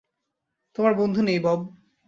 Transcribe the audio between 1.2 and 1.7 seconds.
নেই, বব।